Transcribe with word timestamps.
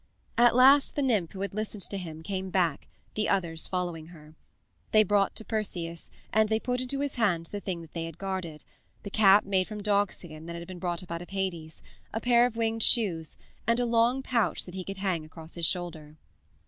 At 0.35 0.55
last 0.55 0.95
the 0.95 1.03
nymph 1.03 1.33
who 1.33 1.41
had 1.41 1.53
listened 1.53 1.83
to 1.83 1.97
him 1.99 2.23
came 2.23 2.49
back, 2.49 2.87
the 3.13 3.29
others 3.29 3.67
following 3.67 4.07
her. 4.07 4.33
They 4.93 5.03
brought 5.03 5.35
to 5.35 5.45
Perseus 5.45 6.09
and 6.33 6.49
they 6.49 6.59
put 6.59 6.81
into 6.81 7.01
his 7.01 7.17
hands 7.17 7.51
the 7.51 7.59
things 7.59 7.87
they 7.93 8.05
had 8.05 8.17
guarded 8.17 8.63
the 9.03 9.11
cap 9.11 9.45
made 9.45 9.67
from 9.67 9.83
dogskin 9.83 10.47
that 10.47 10.55
had 10.55 10.67
been 10.67 10.79
brought 10.79 11.03
up 11.03 11.11
out 11.11 11.21
of 11.21 11.29
Hades, 11.29 11.83
a 12.15 12.19
pair 12.19 12.47
of 12.47 12.55
winged 12.55 12.81
shoes, 12.81 13.37
and 13.67 13.79
a 13.79 13.85
long 13.85 14.23
pouch 14.23 14.65
that 14.65 14.73
he 14.73 14.83
could 14.83 14.97
hang 14.97 15.23
across 15.23 15.53
his 15.53 15.67
shoulder. 15.67 16.17